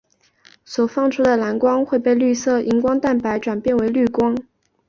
[0.65, 4.35] 所放出的蓝光会被绿色荧光蛋白转变为绿光。